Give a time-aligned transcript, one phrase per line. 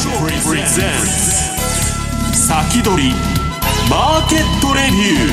[0.00, 0.90] プレゼン
[2.32, 3.12] ツ先取り
[3.90, 5.26] マーケットレビュ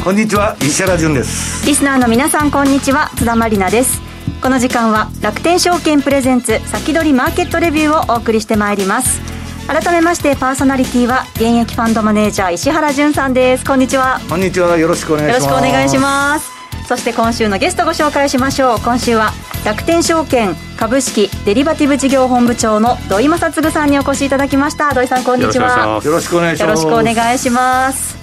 [0.00, 1.64] ーこんにちは石原潤です。
[1.64, 3.12] リスナーの皆さんこんにちは。
[3.14, 4.02] 津田まりなです。
[4.42, 9.20] この時間は楽天証券プレゼンツ先取りマーケットレビューをお送りしてまいります。
[9.68, 13.64] 改めましてパーソナリティは現役ファンドマネージャー石原潤さんです。
[13.64, 14.18] こんにちは。
[14.28, 15.44] こんにちはよろしくお願いします。
[15.44, 16.50] よろしくお願いします。
[16.88, 18.80] そして今週のゲストご紹介しましょう。
[18.80, 19.30] 今週は
[19.64, 24.92] 楽天証券株式デリバティブ事業本部長の土井正嗣さんにお越しいただきました。
[24.92, 26.00] 土井さんこんにちは。
[26.04, 26.84] よろしくお願いします。
[26.84, 28.16] よろしくお願いします。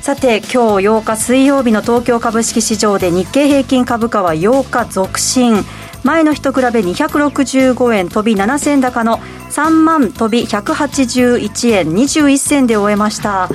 [0.00, 5.64] さて今日8日水曜日の東京株式市場で日経平均株価は8日続伸。
[6.04, 9.18] 前の日と比べ265円飛び7銭高の
[9.50, 13.48] 3万飛び181円21銭で終えました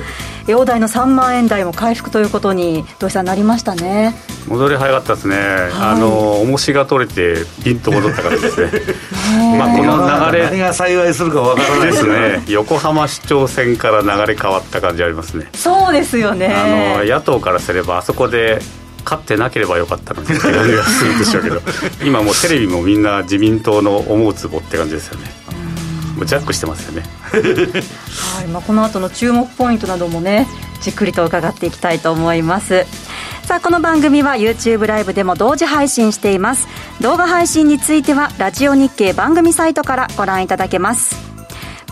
[0.54, 4.14] 大台の3万円台も回復ということに土井さんなりましたね。
[4.48, 8.70] 戻り早かったですね、はい、あの重しが取れてピンと戻ったからですね。
[9.58, 11.92] まあこの流れ何が幸いするかわからない。
[11.92, 12.42] ですね。
[12.48, 15.48] 横浜市長選から流れ変わった感じありますね。
[15.54, 16.54] そうですよね。
[16.54, 18.60] あの野党からすればあそこで
[19.04, 21.60] 勝ってなければよかったのにって感じがするんでしょうけど。
[22.04, 25.30] 今もうテレビもみんな自民党の思うつぼって感じですよね
[26.18, 27.02] もうジャックしてますよね。
[27.22, 30.48] はい、まあ、この後の注目ポイントなどもね
[30.80, 32.84] じっくりと伺っていきたいと思います。
[33.44, 36.66] さあこの番組は YouTube ライブでも同時配信しています。
[37.00, 41.16] 動画配信についてはラジオ日経番組サイトからご覧いただけます。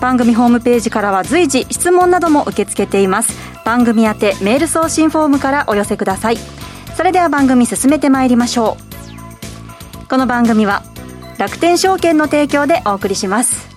[0.01, 3.33] 番組ホームページからは随時質問なども受け付けています。
[3.65, 6.39] 番組宛てメール送信フォームからお寄せください。
[6.97, 8.77] それでは番組進めてまいりましょ
[10.03, 10.09] う。
[10.09, 10.83] この番組は
[11.39, 13.76] 楽天証券の提供でお送りします。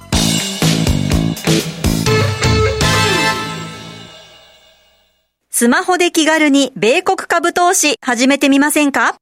[5.59, 9.17] スマホで気軽に米国株投資始めてみませんか？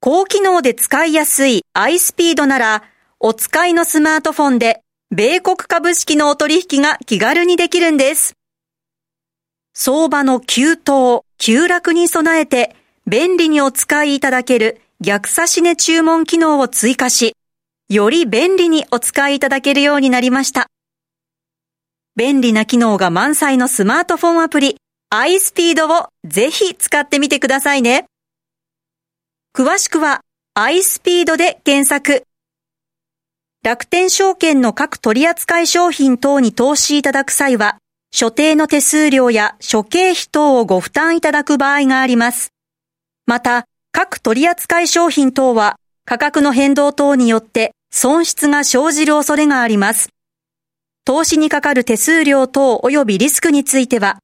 [0.00, 2.84] 高機能で使いやすい iSpeed なら
[3.18, 4.80] お使いのスマートフォンで
[5.10, 8.32] 米国株式のお取引が気軽にできるんです。
[9.74, 12.74] 相場の急騰、急落に備えて
[13.06, 17.34] 便利にお使いいただける逆差し値注文機能を追加し、
[17.90, 20.68] より便利にお使いいただけるようになりました。
[22.16, 24.76] 便利な機能が満載のスマートフォンアプリ
[25.12, 28.06] iSpeed をぜひ使ってみてくださいね。
[29.52, 30.20] 詳しくは
[30.56, 32.22] iSpeed で検索。
[33.64, 37.78] 楽天証券の各取扱商品等に投資いただく際は、
[38.12, 42.52] 所定の手数料や諸経費等をご負担いただく場合があります。
[43.26, 50.10] また、各取扱商品等は価格の変動等によって損失が生じる恐れがあります。
[51.04, 54.20] 投資にかかる手数料等及びリスクについては、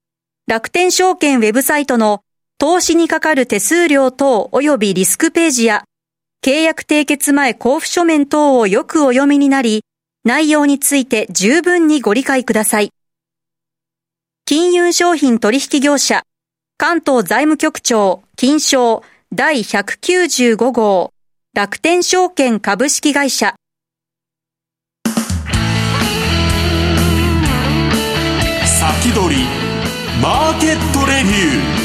[0.49, 2.23] 楽天証券ウェブサイトの
[2.59, 5.83] 投資にかかる手数料等及びリスクページや、
[6.41, 9.83] 契約締結前交付書面等をよくお読みになり、
[10.25, 12.91] 内容について十分にご理解ください。
[14.45, 16.23] 金融商品取引業者、
[16.79, 19.03] 関東財務局長、金賞
[19.35, 21.11] 第195号、
[21.55, 23.57] 楽天証券株式会社。
[28.65, 29.56] 先取り、
[30.23, 31.77] マーケットレビュー。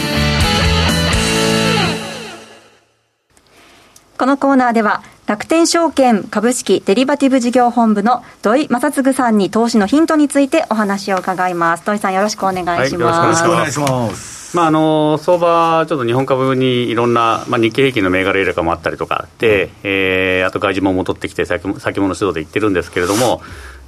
[4.18, 11.86] このコーナーでは楽天証券株式デリバティブ事業本部の土井正嗣さんに投資のヒントについてお話を伺います。
[11.86, 14.56] 土井さんよろしくお願いします、はい、よろしくお願いします。
[14.56, 23.42] まあ、あの相場、ちょっと日本株にいろんな、まあ、日経平均の銘柄入れ替もあったりとかで、うん、えー、あと外需も戻ってきて先、先物指導でいってるんですけれども、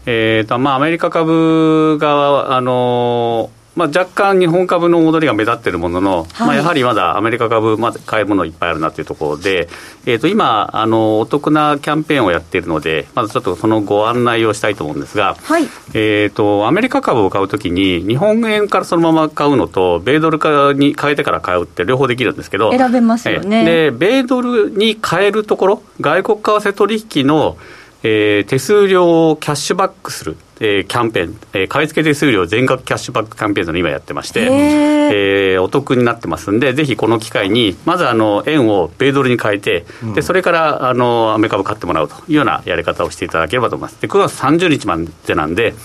[0.06, 9.68] えーとまあ、アメリカ株が、あのーまあ、若干日本株の戻りが目立っているものの、はい、まあ、やはりまだアメリカ株、まだ買い物いっぱいあるなというところで、
[10.06, 15.64] えー、と今あの、お得なキャンペーンをやっているので、まずちょっとそのご案内をしたいと思うんですが、はい、
[15.94, 23.66] えーと、アメリカ株を買うときに、日本円からそのまま買うのと、米ドルに変えてから買うって両方できるんですけど、選べますよね。
[23.66, 27.58] で米ドルに変えるところ、外国為替取引の
[28.04, 44.02] えー、手数料をキャッシュバックする、えー、キャンペーン、えー、買い付け手数料全額キャッシュバックキャンペーンの今やってまして、えー、お得になってますんで、ぜひこの機会に、まずあの円を米ドルに変えて、うん、でそれからあのアメリカ株買ってもらうというようなやり方をしていただければと思います。
[44.02, 45.76] で9月30日までなんで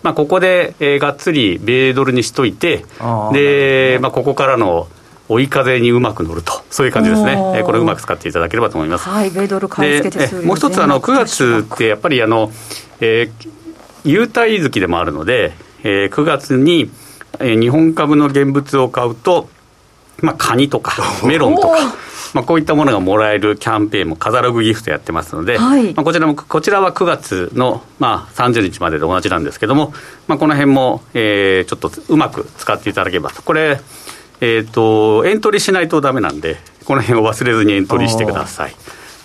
[0.00, 2.84] まあ、ここで、えー、がっつり米ドルにしといて、
[3.32, 4.86] でまあ、ここからの
[5.28, 9.08] 追い風にうまく乗ると、そういう感じですね、えー、これ、うまく使っていただければと思います。
[9.08, 12.50] はい、米ドル買い付けてもう一つあの、9月ってやっぱりあの、
[13.00, 13.50] えー、
[14.04, 15.52] 優待月でもあるので、
[15.82, 16.90] えー、9月に、
[17.40, 19.48] えー、日本株の現物を買うと、
[20.20, 21.76] まあ、カニとか メロンとか。
[22.34, 25.94] まあ、こういったものがもらえるキャンペーンもカタログギフトやってますので、はい。
[25.94, 29.94] まあ、こちらもこちらは9月の、まあ、30日までで同じなんですけども、
[30.26, 33.40] まあ、この辺も、えーちょっとうまく使っていただければと。
[33.40, 33.80] これ、
[34.40, 38.74] えー、とエントリーしないとダメなんでこの辺を忘れずにエントリーしてください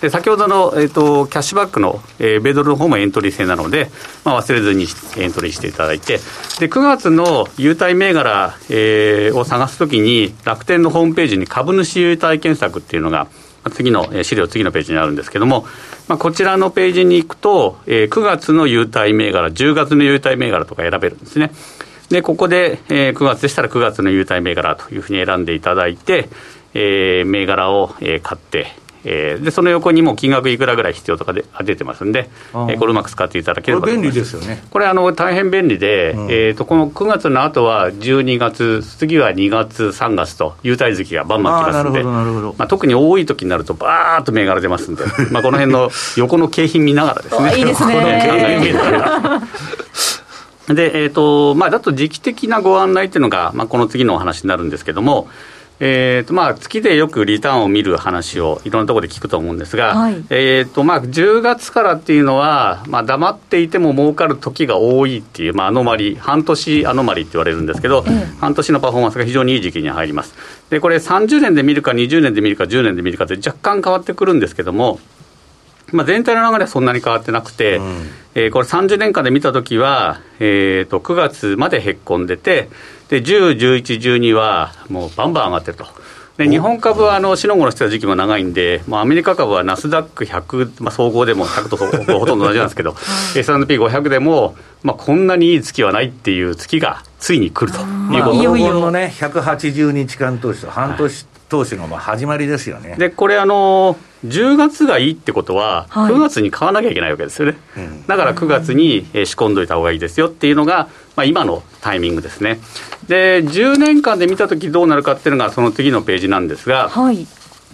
[0.03, 3.89] で先ほどの、えー、とキャッシュバックの、えー米ドルの方もエントリー制なので、
[4.25, 4.85] まあ、忘れずに
[5.15, 6.17] エントリーしていただいて。
[6.59, 13.27] で9月の優待銘柄、えーを探すときに楽天のホームページに株主優待検索っていうのが
[13.71, 15.65] 次の資料次のページにあるんですけども、
[16.09, 21.51] まあ、こちらのページに行くと、えー9月の優待銘柄10月の優待銘柄とか選べるんですね。
[22.09, 26.27] でここで、えー9月でしたら9月の優待銘柄というふうに選んでいただいて、
[26.73, 32.75] えー銘柄を、えー買って、えーでその横にも金額いくらぐらい必要とかであ出てますんで、えあー。
[32.75, 34.63] ーこれうまく使っていただければこれ便利ですよね。
[34.69, 47.57] これあの大変便利で、えー、とこの9月の後は12月次は2月3月と優待月がバンバン来ますんでまあ、特に多い時になるとバーッと銘柄出ますんで、 まあ、この辺の横の景品見ながらですね。
[47.57, 48.73] いいですね。
[50.67, 55.27] で、えーとまあ、だと時期的なご案内っていうのが、まあ、この次のお話になるんですけども、
[55.79, 68.05] えーとまあ、月でよくリターンを見る話をいろんなところで聞くと思うんですが、はいえーとまあ、10月からっていうのは、まあ、黙っていても儲かる時が多いっていう、まあ、アノマリ、半年アノマリって言われるんですけど、
[68.39, 70.35] 半年のパフォーマンスが非常にいい時期に入ります。
[70.69, 74.99] でこれ30年で見るか20年で見るか10年で見るかって若干変わってくるんですけども、
[75.93, 77.79] まあ、全体の流れはそんなに変わってなくて、
[78.35, 82.67] えーこれ30年間で見たときは、えー、と9月までへっこんでて
[83.07, 85.85] で10、11、12はもうバンバン上がってると。
[86.37, 91.85] で日本株はあの、しのごのしてた時期も長いんで、もうアメリカ株はナスダック100、まあ、総合でも100とほ
[92.19, 92.95] ほとんど同じなんですけど、
[93.37, 102.95] S&P500 でも、まあ、こんなにいい月はないっていう月がついに来るというまあ、こといよいよのね、180日間投資と半年投資のまあ始まりですよね。
[102.97, 112.59] でこれあの、10月がいいってことは、はい9月に買わなきゃいけないわけですよね、うんだから9月にえー仕込んどいた方がいいですよっていうのが、まあ、今のタイミングですね。
[113.07, 117.27] で、10年間で見たときどうなるかっていうのが、その次のページなんですが、はい。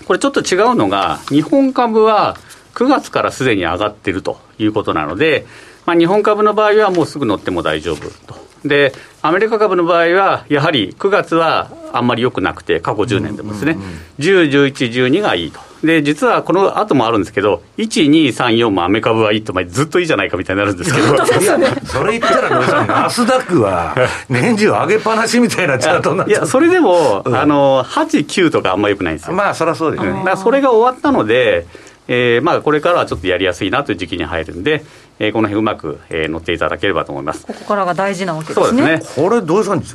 [0.05, 2.37] これちょっと違うのが、日本株は
[2.73, 5.45] 9月からすでに上がってるということなので、
[5.85, 8.39] まあ、日本株の場合はもうすぐ乗っても大丈夫と。
[8.65, 13.77] で、アメリカ株の場合は、やはり9月はあんまり良くなくて、過去10年でもですね、
[14.19, 14.73] 10、11、
[15.07, 15.59] 12がいいと。
[15.83, 23.95] で、実はこの後もあるんですけど、1、2、3、4もアメ株はいいと、まあ、ずっといいじゃないかみたいになるんですけど、 いや、それ言ったらナスダックは
[24.27, 26.47] 年中上げっぱなしみたいなチャートになっいや、ちゃう。
[26.47, 29.33] それでも、うんあの、8、9とかあんま良くないんですよ。
[29.33, 30.17] まあ、そりゃそうですよね。
[30.19, 31.65] だからそれが終わったので、
[32.09, 34.83] えーまあ、これからはちょっとやりやすいなという時期に入るんで、
[35.19, 37.45] えーこの辺うまく、えー乗っていただければと思います。
[37.45, 38.65] ここからが大事なわけですね。
[38.65, 39.23] そうですね。
[39.29, 39.85] これ、土井さん、ぶ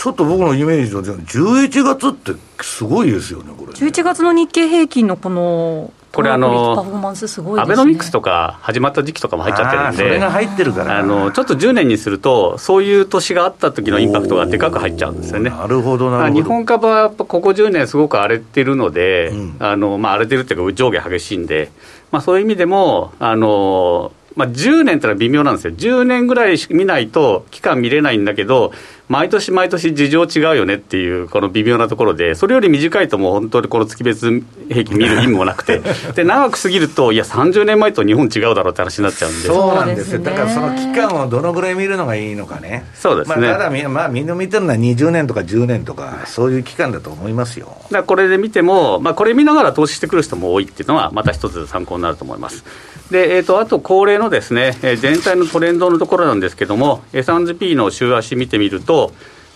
[0.00, 2.32] ちょっと僕のイメージの11月って
[2.62, 3.72] すごいですよね、これ。
[3.72, 7.74] 11月の日経平均のこのこれあのパフォーマンスすごいですね。
[7.74, 15.50] アベノミクスとか始まった時期とかも入っちゃってるんあーそれで、が入ってるからあのちょっと10年にすると、そういう年があった時のインパクトがでかく入っちゃうんですよね。
[15.50, 16.34] なるほど、なるほど。
[16.34, 21.70] 日本株はやっぱここ10年すごく荒れてるので、うんあのまあ、荒れてるっていうか上下激しいんで、
[22.10, 28.72] まあ、そういう意味でも、あのまあ、10年ってのは微妙なんですよ、10年ぐらいしか見ないと期間見れないんだけど、
[29.10, 35.82] 毎年毎年事情違うよねっていう、この微妙なところで、それより短いともう本当にこの月別平均見る意味もなくて、
[36.14, 39.48] で長くすぎると、いや、30年前と日本違うだろうって話になっちゃうんで。
[39.48, 47.66] そうなんですよだからその期間をどのぐらい見るのがいいのかね、そうですねまあ、ただみ、まあ、みんな見てるのは20年とか10年とか、そういう期間だと思いますよ。
[47.66, 52.64] だからこれで見ても、まあ、これ見ながら投資してくる人も多いっていうのは、また一つ参考になると思います。
[53.10, 58.99] で、えー、とあと恒例のですね、えー全体のトレンドのところなんですけども、S&P の週足見てみると、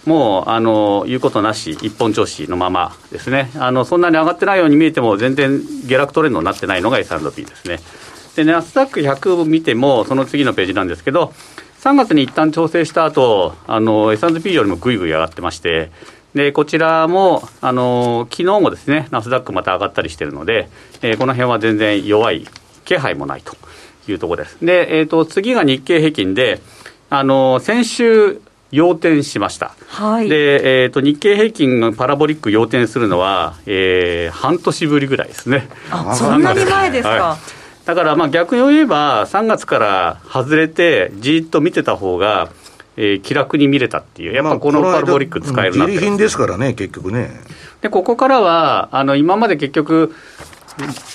[0.07, 7.79] もうあの言うことなし、一本調子のままですねあの、そんなに上がってないように見えても、全然下落トレンドになってないのが S&P ですね。
[8.37, 11.33] で、ナスダック100を見ても、その次のページなんですけど、
[11.81, 15.91] 3月に一旦調整した後あの S&P よりもぐいぐい上がってまして、
[16.35, 20.69] でこちらも、あの昨日もですね、ナスダックまた上がったりしてるので、
[21.03, 22.47] えーこの辺は全然弱い
[22.85, 23.57] 気配もないと
[24.09, 24.59] いうところです。
[24.65, 26.61] で、えー、と次が日経平均で、
[27.09, 28.41] あの先週、
[28.75, 29.75] 要点しました。
[29.89, 30.29] はい。
[30.29, 35.69] で、えー、と日経平均がパラボリック要点するのは、えー半年ぶりぐらいですね。
[35.91, 37.09] あ、そんなに前ですか？
[37.11, 37.39] はい
[37.85, 42.49] だからまあ逆に言えば、3月から外れて、じーっと見てた方が、
[42.97, 47.31] えー気楽に見れたっていう、やっぱこのパラボリック使えるなって、自利品ですからね、結局ね。
[47.83, 50.15] でここからは、あの今まで結局、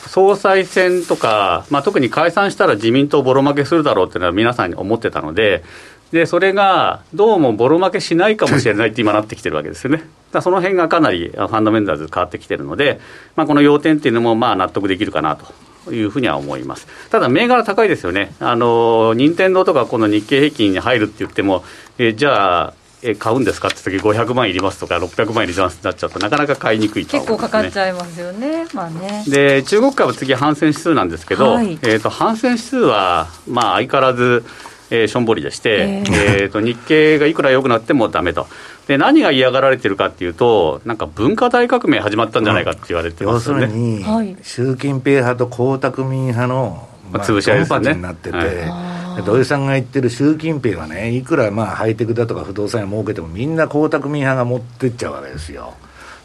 [0.07, 5.63] 総裁選とか、まあ、特に解散したら自民党ボロ負けするだろうっていうのは皆さんに思ってたので、
[6.11, 10.03] でそれがどうもボロ負けしないかもしれないって今なってきてるわけですよね。
[10.31, 12.99] だその辺がかなりファンダメンタルズ変わってきてるので、
[13.35, 16.87] まあ、この要点っていうのもまあ納得できるかなというふうには思います。
[17.09, 18.33] ただ、銘柄高いですよね。
[18.39, 21.63] あの、任天堂とかこの日経平均に入るって言っても、
[21.97, 34.43] えじゃあ、え買うんですかって時500万いりますとか600万いりますってなっちゃうとなかなか買いにくいと、ね、結構かかっちゃいますよね,、まあね、で中国株次反戦指数なんですけど、はい、えーと、反戦指数はまあ相変わらず
[34.91, 38.47] えー、しょんぼりでして、えー、えーと日経がいくら良くなってもだめと。
[38.87, 47.93] で何が嫌がられてるかっていうと、なんか文化大革命始まったんじゃないかって言われてますよね、要するに、習近平派と江沢民派の、まあ、潰し合いですね。
[47.93, 55.75] になってて、はい、土井さんが言ってる習近平はね、いくらまあハイテクだとか不動産屋儲けても、みんな江沢民派が持ってっちゃうわけですよ。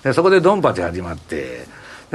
[0.03, 1.67] でそこでドンパチ始まって、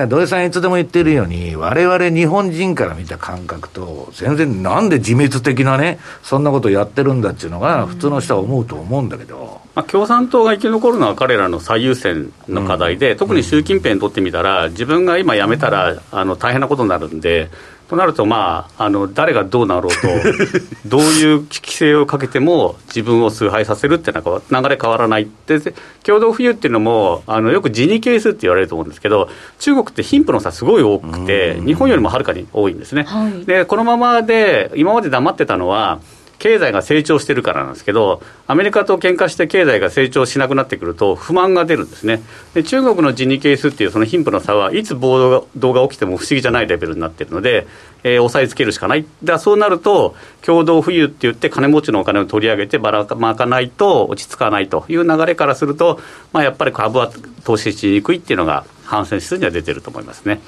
[0.07, 9.61] 土井さんいつでも言ってるように、われわれ日本人から見た感覚と、全然なんで自滅的なね、そんなことやってるんだっていうのが、普通の人は思うと思うんだけど。
[9.75, 17.49] まあ、共産党が生き残るのは彼らの最優先の課題で、うん、特に習近平にとってみたら、自分が今辞めたらあの大変なことになるんで、
[17.89, 20.07] となると、まあ、あの誰がどうなろうと、
[20.85, 25.59] どういう規制をかけても自分を崇拝させるってなんか流れ変わらないって、
[26.03, 29.27] 共同富裕っていうのも、あのよくジニ係数って言われると思うんですけど、
[29.57, 33.05] 中国って貧富の差すごい多くて、日本よりもはるかに多いんですね。
[33.07, 35.99] はい、でこのままで今まで黙ってたのは
[36.39, 42.23] 経済が成長してるからなんですけど、アメリカと喧嘩して経済が成長しなくなってくると、不満が出るんですね。
[42.53, 47.67] で中国のジニ係数っていうその貧富の差はいつ暴動が起きても不思議じゃないレベルになってるので、
[48.03, 49.05] えー、押さえつけるしかない。
[49.23, 55.99] だそうなると、共同富裕って言って金持ちのお金を取り上げてばらまかないと落ち着かないという流れからすると、
[56.31, 57.11] まあ、やっぱり株は
[57.43, 60.39] 投資しにくいっていうのが反戦指数には出てると思いますね。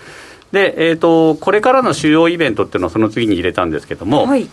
[0.53, 4.49] で、えーと、これからの主要イベントっていうのをその次に入れたんですけども、はい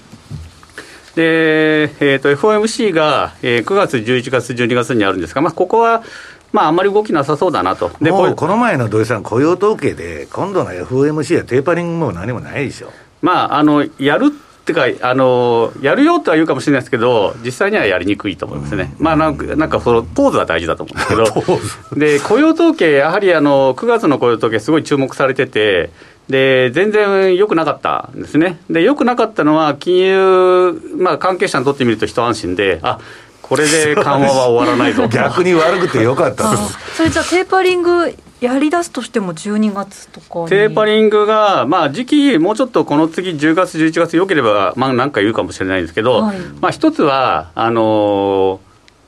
[1.19, 6.05] で、えーと、FOMC が、えー、9月、11月、12月にあるんですが、まあ、ここは、
[6.53, 7.91] まあ、あんまり動きなさそうだなと。
[8.01, 12.93] でこの前の土井さん、雇用統計で、今度の FOMC はテーパリングも何もないでしょ。
[13.21, 25.91] まあ、あのやるってかあの、やるよとは言うかもしれないですけど、実際にはやりにくいと思いますね、まあ、なんか、なんかそのポーズは大事だと思うんですけど、 で雇用統計、やはりあの9月の雇用統計、すごい注目されてて、
[26.29, 32.99] で全然良くなかったんですね、で良くなかったのは、金融、まあ、関係者にとってみると一安心で、あ
[33.43, 35.09] これで緩和は終わらないぞ。
[35.09, 36.55] 逆に悪くてよかった。
[36.97, 48.61] それじゃあ、テーパリングやりだすとしても12月とかテーパリングが、まあ、時期、もうちょっとこの次、10月、11月、よければ、まあ、なんか言うかもしれないんですけど、はい、まあ、一つは、あの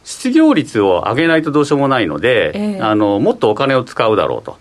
[0.05, 4.59] 失業率を上げないとどうしようもないので、えー、あのもっとお金を使うだろうと。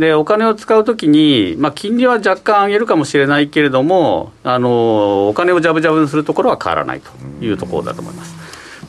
[0.00, 7.10] でお金を使うときに、まあ、金利は若干上げるかもしれないけれども、あのお金をジャブジャブにするところは変わらないと
[7.44, 8.34] いうところだと思います。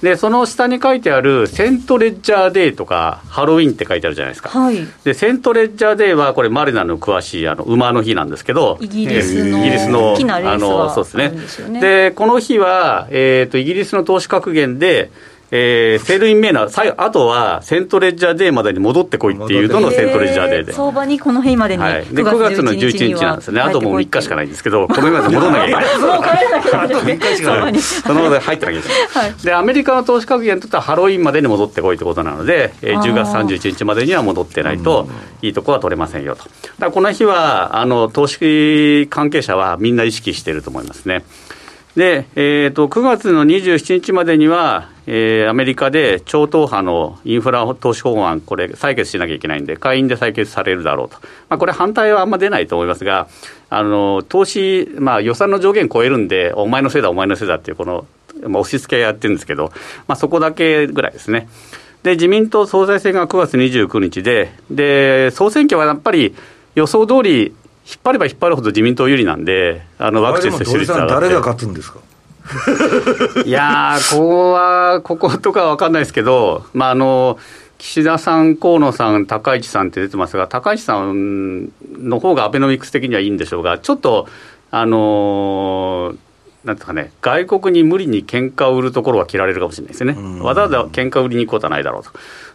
[0.02, 11.10] でその下に書いてあるセントレッジャーデーとかハロウィンって書いてあるじゃないですか、はい、でセントレッジャーデーはこれマリナの詳しいあの馬の日なんですけどイギリスの,、イギリスのあのそうで
[11.46, 11.80] すね。
[11.80, 15.12] でこの日は、えーとイギリスの投資格言で
[15.54, 20.72] えー、 Sell in May なー、あとはセントレッジャーデーまでに戻ってこいっていうののセントレッジャーデーで。
[20.72, 25.86] 相場にこの日までに、はい、で9月の11日なんですね、あともう3日しかないんですけど、この日まで戻らなきゃいけない。
[26.00, 27.04] もう帰らなきゃいけない。
[27.04, 27.82] 3日しかない。
[27.82, 29.26] そのままで入ってなきゃいけない。
[29.26, 35.10] はい、で、アメリカの投資格言にとってはハロウィンまでに戻ってこいってことなので、えー、10月31日までには戻ってないと、
[35.42, 36.46] いいとこは取れませんよと。
[36.80, 41.26] だこの日は、あの、投資関係者はみんな意識していると思いますね。
[41.98, 51.16] で、えーと、9月の27日までには、えー、アメリカで超党派のインフラ投資法案、これ、採決しなきゃいけないんで、下院で採決されるだろうと、
[51.50, 53.28] まあ、これ、反対はあんま出ないと思いますが、
[53.70, 58.06] あの投資、まあ、予算の上限超えるんで、お前のせいだ、お前のせいだっていう、この、
[58.48, 59.72] まあ、押し付けやってるんですけど、
[60.08, 61.48] まあ、そこだけぐらいですね。
[62.04, 66.34] で、自民党総裁選が9月29日で、で総選挙はやっぱり
[66.76, 67.54] 予想通り
[67.88, 72.00] 引っ張れば引っ張るほど自民党有利なんで、あのワクチン接種率が誰が勝つんですか？
[73.46, 77.38] いやー、ここは、こことかわかんないですけど、まあ、あの、
[77.78, 84.28] 岸田さん、河野さん、高市さんって出てますが、高市さんの方がアベノミクス的にはいいんでしょうが、ちょっと、
[84.70, 86.18] あのー、
[86.64, 92.12] なんですかね、外国に無理に喧嘩を売るところは切られるかもしれないですね、わざわざ喧嘩売りに行くことはないだろうと。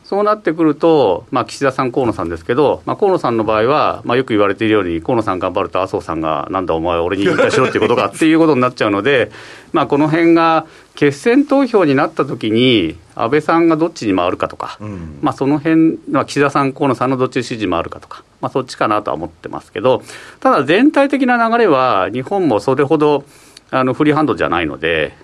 [0.08, 9.32] そうなってくると、まあ、岸田さん、河野さんですけど、まあ、河野さんの場合は、まあ、よく言われているように、河野さん頑張ると麻生さんが、なんだお前、俺に引退しろっていうことかっていうことになっちゃうので、
[9.72, 20.04] まあ、この辺が決選投票になったときに、安倍さんがどっちに回るかとか、うん、まあ、その辺、まあ、岸田さん、河野さんのどっちに支持回るかとか、まあ、そっちかなとは思ってますけど、
[20.38, 23.24] ただ全体的な流れは、日本もそれほど
[23.72, 25.16] あのフリーハンドじゃないので、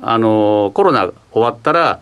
[0.00, 1.98] あのコロナ終わったら、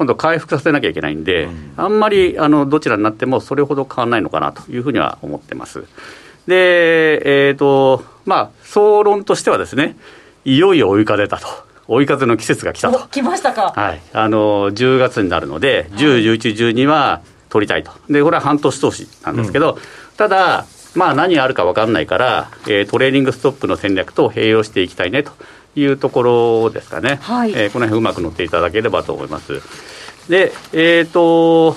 [0.00, 5.84] 今度回復させなきゃいけないんで、うん、あんまりあのどちらになってもそれほど変わらないのかなというふうには思ってます。
[6.46, 9.96] で、えっ、ー、と、まあ、総論としてはですね、
[10.46, 11.46] いよいよ追い風だと。
[11.86, 13.08] 追い風の季節が来たと。
[13.08, 13.74] 来ましたか。
[13.76, 14.00] はい。
[14.14, 17.90] あの、10月になるので、10、11、12は取りたいと。
[18.08, 19.80] で、これは半年投資なんですけど、うん、
[20.16, 25.32] ただ、まあ何あるか分かんないから、えー、トレーニングストップの戦略と併用していきたいねと
[25.76, 27.18] いうところですかね。
[27.22, 29.60] はい、えー、この辺うまく乗っていただければと思います。
[30.28, 31.76] で、えっ、ー、と、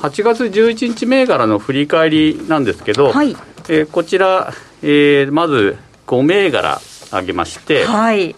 [0.00, 3.36] 8月11日銘柄の振り返りなんですけど、はい、
[3.68, 4.52] えー、こちら、
[4.82, 5.76] えー、まず
[6.06, 8.36] 5銘柄上げまして、はい、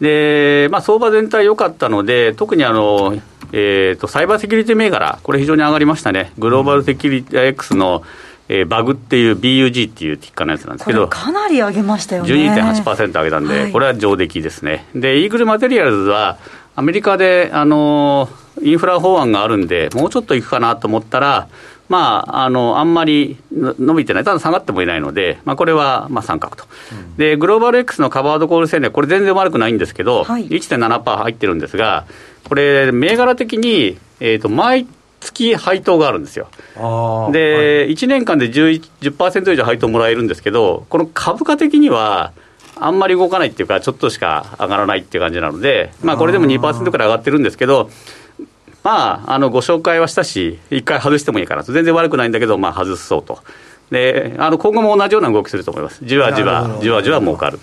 [0.00, 3.14] でまあ、相場全体良かったので、特にあの、
[3.52, 8.02] えーと、サイバーセキュリティ銘柄、これ非常に上がりましたね、グローバルセキュリティ X の、
[8.48, 12.30] えー、バグっていう BUG っていうティッカーのやつなんですけど、かなり上げましたよね。
[12.30, 14.86] 12.8%上げたんで、はい、これは上出来ですね。
[14.94, 16.38] で、イーグルマテリアルズは、
[16.76, 18.28] アメリカで、あの
[18.62, 21.48] インフラ法案があるんで、もうちょっといくかなと思ったら、
[21.88, 32.06] まあ、あのあんまり伸びてない、ただ下がってもいないので、まあ、これはまあ三角と、うん、でグローバル X のカバードコール戦略、これ全然悪くないんですけど、はい、1.7%入ってるんですが、
[32.48, 34.86] これ、銘柄的に、えーと、毎
[35.36, 36.48] 月配当があるんですよ。
[36.76, 37.32] で、はい、
[37.92, 42.32] 1年間で 10%, 10以上配当もらえるんですけど、この株価的には、
[42.78, 47.90] あんまり動かないっていうか、ちょっとしか上がらないっていう感じなので、まあ、これでも2%くらい上がってるんですけど、
[48.82, 53.40] まあ、あのご紹介はしたし、一回外してもいいかなと、全然悪くないんだけど、まあ、外そうと。
[53.90, 56.04] で、あの今後も同じような動きすると思います。
[56.04, 57.58] じわじわ、じわじわ儲かる。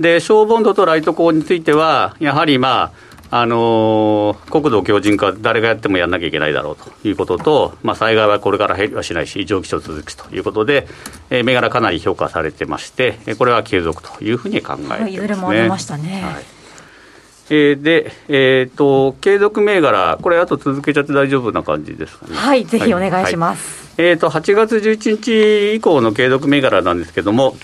[0.00, 10.86] で、小ボンドとライトコーについては、やはりまあ、あのー、国土強靭化、誰がやってもやんなきゃいけないだろうということと、まあ、災害はこれから減りはしないし、異常気象続くということで、
[11.30, 15.10] えー、銘柄かなり評価されてまして、これは継続というふうに考えてます、ね。
[15.10, 16.22] いずれもありましたね。
[16.22, 16.56] はい
[17.48, 22.34] えー、で、えーと、継続銘柄、これ、あと続けちゃって大丈夫な感じですかね。
[22.34, 24.00] はい、ぜひお願いします。
[24.00, 27.56] はい、えーと、8月11日以降の継続銘柄なんですけども、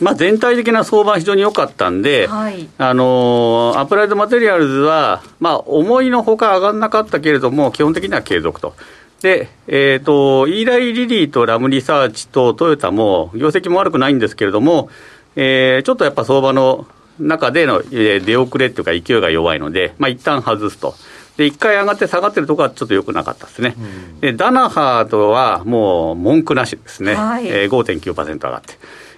[0.00, 8.74] まあ、全体的な相場は非常に良かったんで、はい、あのアプライドマテリアルズは、まあ、思いのほか上がらなかったけれども、基本的には継続と。
[9.22, 14.90] で、えーと、イーライ・リリーとラムリサーチとトヨタも、業績も悪くないんですけれども、
[15.36, 16.86] えー、ちょっとやっぱ相場の
[17.18, 20.94] 中での出遅れっていうか、勢いが弱いので、まあ一旦外すと。
[21.36, 23.74] で、一回上がって下がってるところはちょっと良くなかったですね。
[23.78, 27.14] うん、で、ダナハーとはもう文句なしですね。
[27.14, 28.74] はい、えー、5.9%上がって。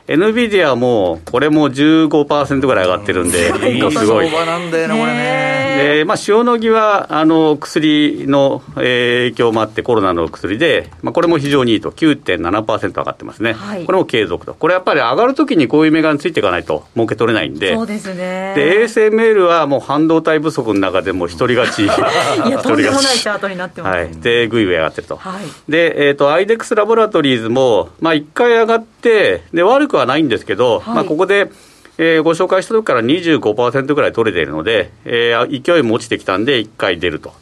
[0.08, 4.30] エヌビディアも、これも15%ぐらい上がってるんで、うん、すごい。
[4.30, 5.65] 相場なんだよね、これね。
[5.76, 13.52] で、まあ、塩野義は、あの、薬の、えー、影響もあって、コロナの薬で、まあ、これも非常にいいと、9.7%上がってますね。
[13.54, 14.54] はい、これも継続と。
[14.54, 17.74] これやっぱり上がるときにこういう銘柄についていかないと、儲け取れないんで。
[17.74, 18.54] そうですね。
[18.56, 21.84] で、ASML はもう半導体不足の中でも一人勝ち。
[22.48, 23.96] いや、とんでもないチャートになってます。
[23.96, 24.10] はい。
[24.20, 25.16] で、ぐいぐい上がってると。
[25.16, 31.50] はい、で、えっ、ー、と、アイデックスラボラトリーズも、まあ、一回上がって、で、悪くはないんですけど、はい、まあ、ここで、
[31.98, 37.32] えー、ご紹介した時から25%ぐらい取れているので、えー、勢いも落ちてきたんで、1回出ると。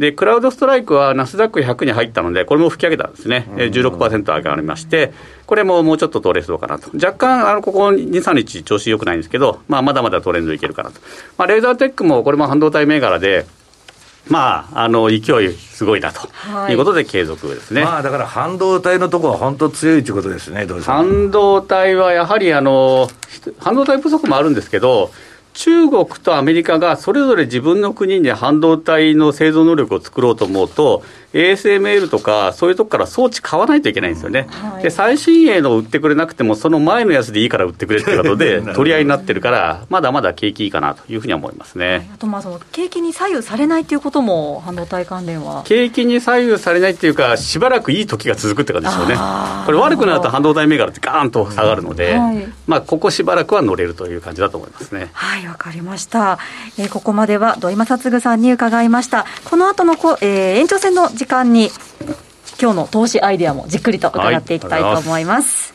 [0.00, 3.46] で、クラウドストライクはナスダック100に入ったので、これも吹き上げたんですね。
[3.58, 5.12] えー、16%上がりまして、
[5.46, 6.90] これももうちょっと取れそうかなと。
[6.94, 11.00] 若干、あの、ここ2、3日調子良くないんですけど、まあ、まだまだトレンドいけるかなと。
[11.36, 13.44] まあ、レーザーテックもこれも半導体銘柄で、
[14.28, 16.28] まあ、あの勢いすごいなと
[16.70, 16.74] い。
[16.74, 23.08] うことで継続ですね、まあ、だから半導体のところは本当強いということですね、半導体はやはりあの、
[23.58, 25.10] 半導体不足もあるんですけど、
[25.52, 45.62] 中国とアメリカがそれぞれ自分の国に半導体の製造能力を作ろうと思うと、ASML とか、そういうとこから装置買わないといけないんですよね、はい、で最新鋭の売ってくれなくても、その前のやつでいいから売ってくれってことで、取り合いになってるから、まだまだ景気いいかなというふうに思いますね、はい、あとまあその景気に左右されないということも、半導体関連は。
[45.64, 49.16] 景気に左右されないっていうか、しばらくいい時が続くって感じですよね、
[49.66, 55.10] これ、悪くなると半導体銘柄ってガーンと下がるので、はい、まあ、ここしばらくは乗れるという感じだと思いますね。
[55.12, 56.38] はいわかりました、
[56.78, 59.26] えー、ここまでは土井正嗣さんに伺いました。
[59.44, 61.68] この後のこ、えー、延長戦の時間に
[62.58, 65.74] 今日の投資アイデアもじっくりと伺っていきたいと思います。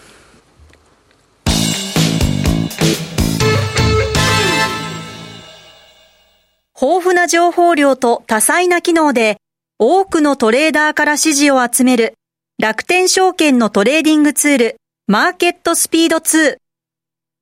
[6.82, 9.38] 豊富な情報量と多彩な機能で
[9.78, 12.16] 多くのトレーダーから支持を集める
[12.58, 16.58] 楽天証券のトレーディングツールマーケットスピード2。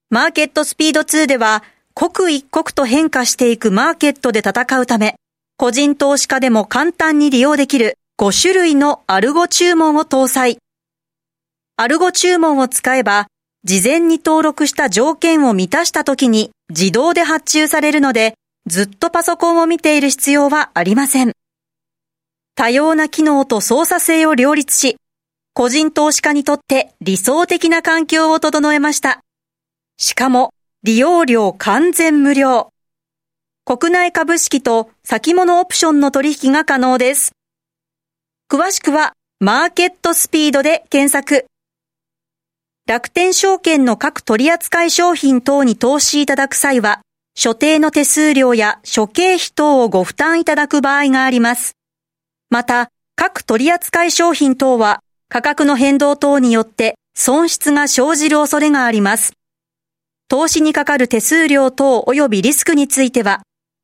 [0.10, 1.64] マーケットスピード2では
[1.94, 5.16] 刻一刻と変化していくマーケットで戦うため
[5.56, 10.58] 個人投資家でも簡単に利用できる5種類のアルゴ注文を搭載。
[11.78, 13.28] アルゴ注文を使えば、
[13.64, 18.34] 事前に登録した条件を満たしたときに自動で発注されるので、
[18.68, 21.34] ずっとパソコンを見ている必要はありません。
[22.56, 24.98] 多様な機能と操作性を両立し、
[25.54, 29.22] 個人投資家にとって理想的な環境を整えました。
[29.98, 30.52] しかも、
[30.84, 32.73] 利用料完全無料。
[33.66, 37.32] 国内株式と先物オプションの取引が可能です。
[38.52, 41.46] 詳しくは、マーケットスピードで検索。
[42.86, 47.00] 楽天証券の各取扱商品等に投資いただく際は、
[47.36, 51.78] 所定の手数料や諸経費等をご負担いただく場合があります。
[52.50, 55.00] また、各取扱商品等は
[55.30, 59.32] 価格の変動等によって損失が生じる恐れがあります。
[60.28, 63.42] 投資にかかる手数料等及びリスクについては、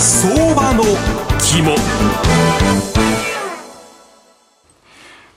[0.00, 0.84] 相場の
[1.40, 1.76] 肝。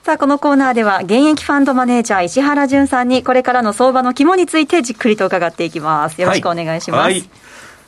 [0.04, 6.20] さあ、このコーナーでは、現役ファンドマネージャー、石原淳さんに、これからの相場の肝についてじっくりと伺っていきます。
[6.20, 7.00] よろしくお願いします。
[7.00, 7.30] はいはい、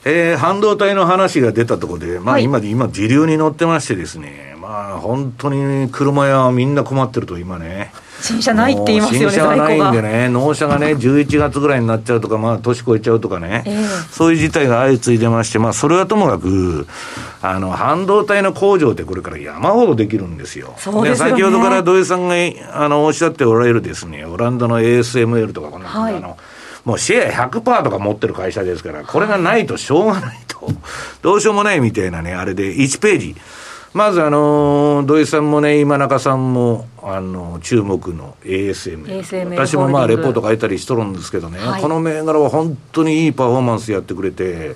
[0.04, 7.92] えー、半導体の話が出たところで、まあ今、はい、今、時流に乗ってましてですね、まあ本当に車屋はみんな困ってると、今ね。
[8.22, 16.86] 新車ないって言いますよね、新車がないんでね、納車がね、11月ぐらいになっちゃうとか、まあ、年越えちゃうとかね、えー、そういう事態が相次いでまして、まあ、それはともかく、
[17.42, 20.72] あの、半導体の工場ってこれから山ほどできるんですよ。
[20.78, 22.34] そうですね、先ほどから土井さんが
[22.72, 26.38] あのおっしゃっておられるですね、オランダの ASML とか、この、はい、あの、
[26.86, 30.70] もうシェア100%とか持ってる会社ですから、これがないとしょうがないと、
[31.20, 33.36] どうしようもないみたいなね、あれで1ページ。
[33.94, 39.04] まずあの土井さんもね、今中さんも、あの、注目の ASM。
[39.06, 44.74] ASM 私もまあ、レポート書いたりしとるんですけどね、はい、この銘柄は本当にいいパフォーマンスやってくれて、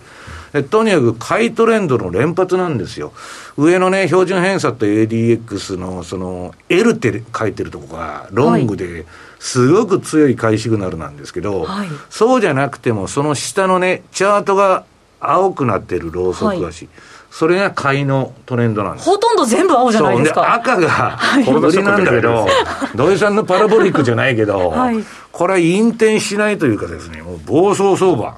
[0.71, 3.13] とにかく買いトレンドの連発なんですよ。
[3.57, 9.05] 上のね、標準偏差と ADX の、その、L って書いてるとこが、ロングで、
[9.41, 14.85] すごく強い買いシグナルなんですけど、はい、そうじゃなくても、その下のね、チャートが
[15.19, 16.85] 青くなってるローソク足。
[16.85, 19.09] はいそれが買いのトレンドなんです。
[19.09, 20.55] ほとんど全部青じゃないですか。
[20.55, 22.47] 赤が小売りなんだけど、
[22.97, 28.35] 土井さんのパラボリックじゃないけど、はい、これは引転しないというかですね、もう暴走相場。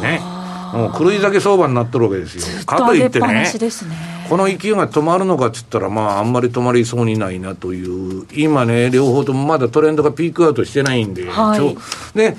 [0.00, 0.20] ね。
[0.74, 2.66] もう狂い酒相場になってるわけですよ。
[2.66, 3.52] かといってね、ね
[4.28, 12.36] この勢いが止まるのかっつったら、まあ、あんまり止まりそうにないなという、今ね、両方ともまだトレンドがピークアウトしてないんで、はい、で、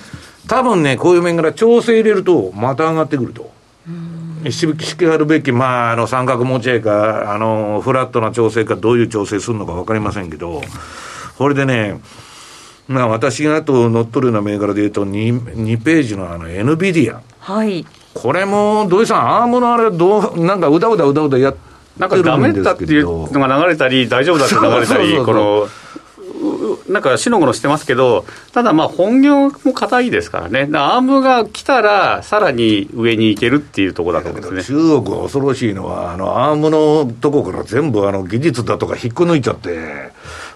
[0.47, 3.54] 多分ね、こういう面から調整入れると、また上がってくると。
[4.51, 10.61] しきあるべき、まあ、あの三角持ち合いか、あのフラットな調整か、どういう調整するのか分かりませんけど、
[11.37, 11.99] これでね、
[12.87, 17.19] まあ、私があと乗っ取るような銘柄でいうと2、2ページのあの NVIDIA。
[17.39, 17.85] はい。
[18.13, 25.67] これも、土井さん、アームのあれ、どう、なんかうだうだうだうだやってなんかダメだっていうのが流れたり、大丈夫だって流れたり、この
[26.87, 40.11] なんかしのごのしてますけど、ただまあ本業も硬いですからね、アームが来たら、さらに上に行けるっていうところだと思うんですね中国は恐ろしいのは、あのアームのとこから全部あの技術だとか引っこ抜いちゃって、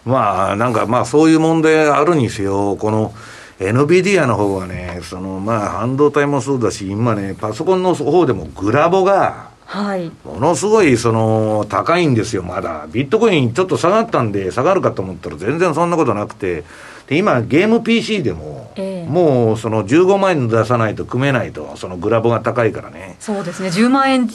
[0.06, 3.14] まあなんかまあそういう問題あるにせよ、この。
[3.60, 12.88] NVIDIA の方はね、そのまあ半導体もそうだし、今ね、パソコンの方でもグラボが、はい、ものすごいその高いんですよ、まだ。
[12.92, 16.64] ビットコインちょっと下がったんで、下がるかと思ったら全然そんなことなくて、
[17.06, 23.16] で今、ゲーム PC でも、えー、もうその15万円出さないと組めないと、そのグラボが高いからね。
[23.20, 24.28] そうですね、10万円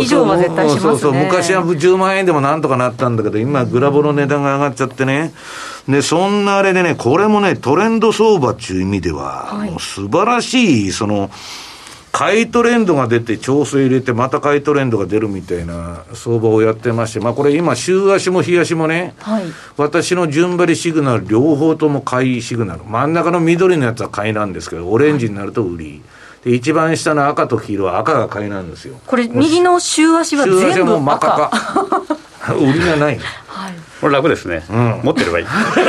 [0.00, 0.90] 以上は絶対しますね。
[0.90, 5.32] そうそう昔は10万円でもなんとかなったんだけど、今、グラボの値段が上がっちゃってね。
[5.88, 11.30] で、そんなあれでね、これもね、トレンド相場っていう意味では、はい、もう素晴らしい、その、
[12.14, 19.44] 買いトレンドが出て、調整入れて、また買いトレンドが出るみたいな相場をやってまして、まあ、これ今、週足も日足もね、はい、
[19.76, 25.84] 私の順張りシグナル、両方とも買いシグナル、真ん中の緑のやつは買いなんですけど、オレンジになると売り。
[25.84, 26.02] はい
[26.44, 29.00] で一番下の赤と黄色は赤が買いなんですよ。
[29.06, 30.66] これ右の週足は全部赤。
[30.66, 32.54] 週足はもう真っ赤か。
[32.54, 33.18] 売りがない。
[33.46, 33.72] はい。
[33.98, 34.62] これ楽ですね。
[34.68, 35.46] うん、持ってればいい。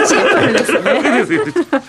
[0.07, 1.83] シンプルですね。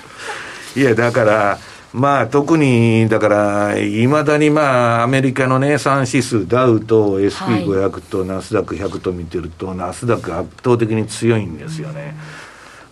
[0.74, 1.58] いやだから。
[1.96, 12.14] まあ、特に、だから、いまだにまあ、アメリカのね、3指数、ダウと SP500 とナスダック100と見てると、ナスダック圧倒的に強いんですよね。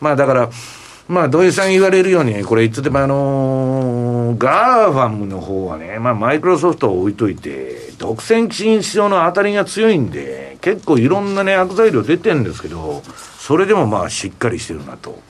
[0.00, 0.48] まあ、だから、
[1.06, 13.02] まあ、土井さん言われるように、これいつでもあのの GAFAMの方はね、まあ、マイクロソフトを置いといて、独占禁止法の当たりが強いんで、結構いろんなね、悪材料出てるんですけど、
[13.38, 15.20] それでもまあ、しっかりしてるなと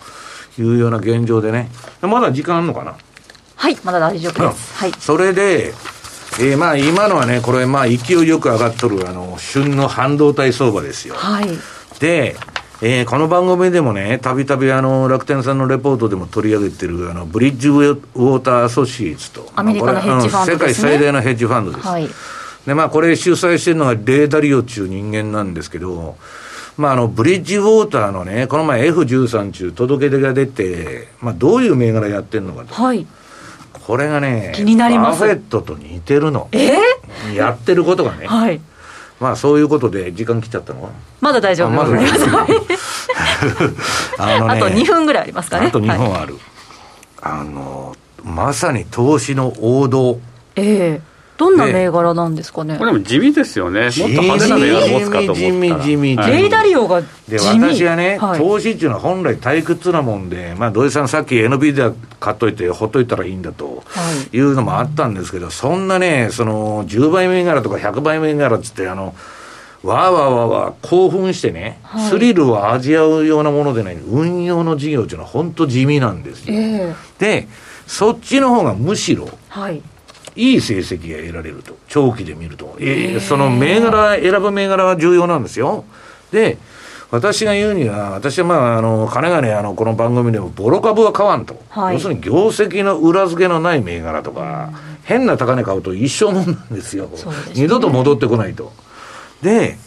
[0.58, 1.70] いうような現状でね、
[2.02, 2.94] まだ時間あるのかな？
[3.64, 4.74] はい、まだ大丈夫です。
[4.74, 4.92] はい。
[5.00, 5.68] それで、
[6.38, 11.14] えー、まあ今のはね、これ、まあ勢いよく上がっとる、あの、旬の半導体相場ですよ。
[11.14, 11.48] はい。
[11.98, 12.36] で、
[12.82, 19.50] えー、この番組でもね、たびたびあの、楽天さんのレポートでも取り上げてる、あの、ブリッジウォーターアソシエイツと。
[19.56, 21.88] アメリカのヘッジファンドですね世界最大のヘッジファンドです。
[21.88, 22.08] はい。
[22.66, 26.18] で、まあこれ主催してるのがレーダリオっていう人間なんですけど、
[26.76, 32.74] まああの、ブリッジウォーターのね、この前 F13 中届け出が出て、まあどういう銘柄やってるのかと。
[32.74, 33.06] はい。
[33.86, 36.48] これがね、気になりますバフェットと似てるの。
[36.52, 36.78] え？
[37.34, 38.28] やってることがねー、。
[38.28, 38.60] はい。
[39.20, 40.90] まあそういうことで時間来ちゃったの？
[41.20, 42.28] まだ大丈夫まだございます。
[42.28, 42.46] は
[44.32, 45.66] いあのねあと2分ぐらいありますかね。
[45.66, 46.38] あと2はい分ある。
[47.20, 50.18] あの、まさに投資の王道。
[50.56, 51.13] ええ
[51.44, 52.78] どんな銘柄なんですかね？
[52.78, 55.36] これでも地味ですよね、もっと派手な銘柄持つかと思ったら。
[55.36, 56.16] 地味地味地味。
[56.16, 56.32] はい。
[56.32, 57.46] レイダリオが地で、味。
[57.74, 58.38] 私はね、はい。
[58.40, 64.02] 投資っていうのは本来退屈なもんで、まあ、土井さんさっき NVIDIA 買っといて、ほっといたらいいんだとは
[64.32, 64.36] い。
[64.36, 69.14] いうのもあったんですけど、そんなね、その、10倍銘柄とか100倍銘柄っつって、あの、
[69.82, 72.08] わーわーわーわー興奮してね、はい。
[72.08, 76.54] スリルを味わうようなものでない、運用の事業っていうのは本当地味なんですよ。
[76.56, 76.94] ええ。
[77.18, 77.48] で、
[77.86, 79.82] そっちの方がむしろ、はい。
[80.36, 81.76] いい成績が得られると。
[81.88, 82.76] 長期で見ると。
[82.80, 85.84] えーその銘柄、選ぶ銘柄は重要なんですよ。
[86.32, 86.58] で、
[87.10, 91.56] 私が言うには、私はまあ、あの、金がね、あの、この番組でも、ボロ株は買わんと。
[91.70, 94.70] はい要するに、業績の裏付けのない銘柄とか、
[95.04, 97.06] 変な高値買うと一生もんなんですよ。
[97.06, 97.18] ね
[97.54, 98.72] 二度と戻ってこないと。
[99.42, 99.78] で、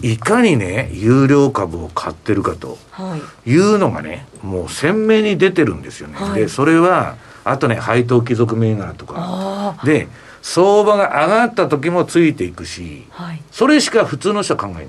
[0.00, 2.78] いかにね、有料株を買ってるかと。
[2.90, 3.50] はい。
[3.50, 6.16] いうのがね、もう鮮明に出てるんですよね。
[6.16, 9.14] はいで、それは、あとね、配当貴族銘柄とか。
[9.18, 10.08] あで、
[10.42, 13.22] 相場が上がった時もついていくし、あ。
[13.24, 13.42] はい。
[13.50, 14.86] それしか普通の人は考えない。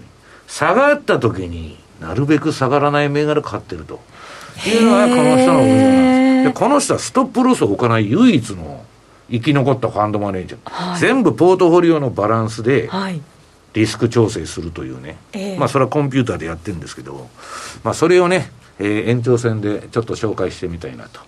[0.48, 4.02] 下がった時になるべく下がらない銘柄買ってると。
[4.68, 5.82] いうのがこの人の運用な
[6.44, 6.54] んです。
[6.54, 8.84] で、この人はストップロスを置かない唯一の
[9.32, 10.70] 生き残ったファンドマネージャー。
[10.70, 13.22] はい全部ポートフォリオのバランスではい。
[13.74, 15.18] リスク調整するというね。
[15.34, 17.28] ええまあそれはコンピューターでやってるんですけど、
[17.84, 21.20] まあそれをね、えー延長戦でちょっと紹介してみたいなと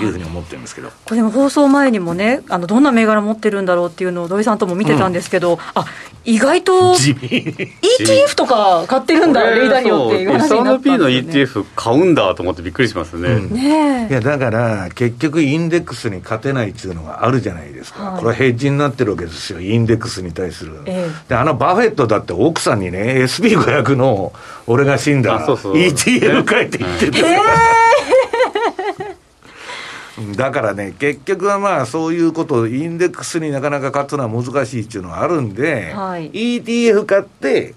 [0.00, 0.88] いうふうに思ってるんですけど。
[0.88, 5.84] これでも放送前にもね、あのどんな銘柄持ってるんだろうっていうのを土井さんとも見てたんですけど、あ
[6.24, 6.94] 意外と。
[6.94, 11.32] ETF とか買ってるんだ、レイダリオっていう話になったんです S&P のよね。
[11.32, 13.28] ETF 買うんだと思ってびっくりしますね。
[13.28, 14.12] うんねえ。
[14.12, 18.02] いや、だから、結局、インデックスに勝てないっていうのがあるじゃないですか。
[18.02, 19.60] はいこれはヘッジになってるわけですよ。
[19.60, 20.80] インデックスに対する。
[20.86, 24.32] えで、あのバフェットだって奥さんにね、SP500 の
[24.66, 27.40] 俺が死んだあそうそう ETF 書いて言ってるんですよ。
[30.36, 37.74] だからね、結局はまあ、そういうこと、インデックスになかなか勝つのは難しいっていうのがあるんで、はい ETF 買って、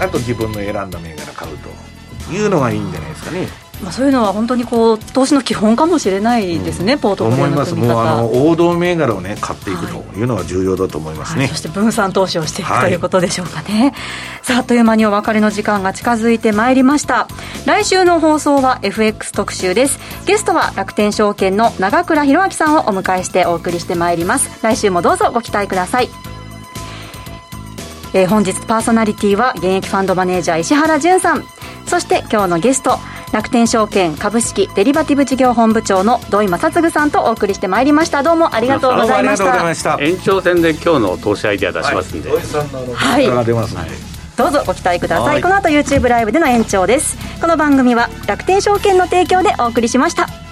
[0.00, 3.67] あと自分の選んだ銘柄買うというのがいいんじゃないですかね。
[3.82, 7.94] まあ、そういうのは本当にこう投資の基本かもしれないですね、ポートフォリオと思います、の組み方。
[7.94, 11.42] もうあの王道銘柄をね、買っていくというのが重要だと思いますね。
[11.42, 12.94] はい、そして分散投資をしていくはいとい。
[12.96, 13.94] うことでしょうかね、
[14.42, 17.28] さああっという間にお別れの時間が近づいてまいりました。
[17.66, 19.98] 来週の放送は FX 特集です。
[20.26, 24.50] ゲストは楽天証券の長倉弘明さんをお迎えしてお送りしてまいります。
[24.62, 26.10] 来週もどうぞご期待ください。
[28.14, 31.44] えー本日パーソナリティは現役ファンドマネージャー石原潤さん
[31.88, 32.98] そして今日のゲスト
[33.32, 38.22] 楽天証券株式デリバティブ事業本部長の土井正嗣さんとお送りしてまいりました。
[38.22, 39.98] どうもありがとうございましどうもありがとうございたました。
[40.00, 42.40] 延長戦で今日の投資アイデア出しますんで、はい。
[42.40, 43.26] 土井さんのあのはい。
[43.28, 43.90] が出ますんで。
[44.36, 45.40] どうぞご期待くださはい。
[45.40, 47.18] いこの後 YouTube ライブでの延長です。
[47.40, 50.47] この番組は楽天証券の提供でお送りしました